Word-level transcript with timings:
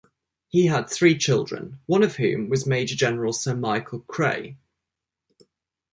He 0.47 0.65
had 0.65 0.89
three 0.89 1.15
children, 1.15 1.77
one 1.85 2.01
of 2.01 2.15
whom 2.15 2.49
was 2.49 2.65
Major 2.65 2.95
General 2.95 3.33
Sir 3.33 3.55
Michael 3.55 3.99
Creagh. 4.11 4.57